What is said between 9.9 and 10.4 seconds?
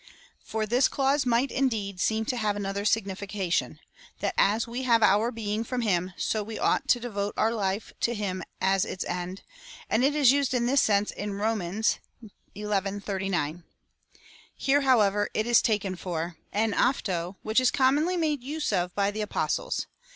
and it is